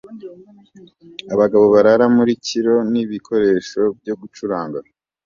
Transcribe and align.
Abagabo 1.33 1.65
barara 1.73 2.05
mu 2.15 2.23
kilo 2.45 2.73
n'ibikoresho 2.91 3.81
byo 3.99 4.13
gucuranga 4.19 4.79